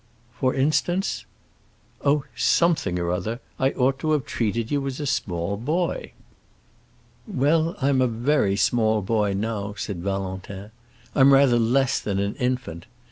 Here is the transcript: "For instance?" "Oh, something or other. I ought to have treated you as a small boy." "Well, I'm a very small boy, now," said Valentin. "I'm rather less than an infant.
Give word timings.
"For 0.39 0.55
instance?" 0.55 1.25
"Oh, 2.03 2.23
something 2.35 2.97
or 2.97 3.11
other. 3.11 3.39
I 3.59 3.69
ought 3.73 3.99
to 3.99 4.13
have 4.13 4.25
treated 4.25 4.71
you 4.71 4.87
as 4.87 4.99
a 4.99 5.05
small 5.05 5.57
boy." 5.57 6.13
"Well, 7.27 7.75
I'm 7.79 8.01
a 8.01 8.07
very 8.07 8.55
small 8.55 9.03
boy, 9.03 9.33
now," 9.33 9.75
said 9.77 10.01
Valentin. 10.01 10.71
"I'm 11.13 11.31
rather 11.33 11.59
less 11.59 11.99
than 11.99 12.17
an 12.17 12.33
infant. 12.37 12.87